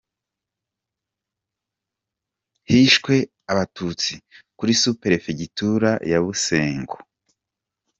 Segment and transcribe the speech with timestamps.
[2.69, 3.15] Hishwe
[3.51, 4.13] Abatutsi
[4.57, 6.97] kuri Superefegitura ya Busengo.